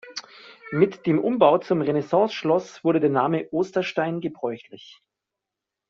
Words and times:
Mit 0.71 1.05
dem 1.05 1.19
Umbau 1.19 1.59
zum 1.59 1.81
Renaissanceschloss 1.83 2.83
wurde 2.83 2.99
der 2.99 3.11
Name 3.11 3.47
"Osterstein" 3.51 4.19
gebräuchlich. 4.19 4.99